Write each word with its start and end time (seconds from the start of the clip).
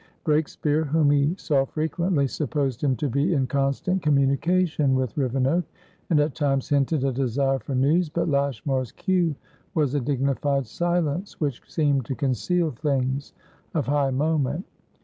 Breakspeare, 0.25 0.83
whom 0.87 1.11
he 1.11 1.35
saw 1.37 1.63
frequently, 1.63 2.27
supposed 2.27 2.83
him 2.83 2.95
to 2.95 3.07
be 3.07 3.35
in 3.35 3.45
constant 3.45 4.01
communication 4.01 4.95
with 4.95 5.15
Rivenoak, 5.15 5.63
and 6.09 6.19
at 6.19 6.33
times 6.33 6.69
hinted 6.69 7.03
a 7.03 7.11
desire 7.11 7.59
for 7.59 7.75
news, 7.75 8.09
but 8.09 8.27
Lashmar's 8.27 8.91
cue 8.91 9.35
was 9.75 9.93
a 9.93 9.99
dignified 10.01 10.65
silence, 10.65 11.39
which 11.39 11.61
seemed 11.71 12.05
to 12.05 12.15
conceal 12.15 12.71
things 12.71 13.33
of 13.75 13.85
high 13.85 14.09
moment. 14.09 14.65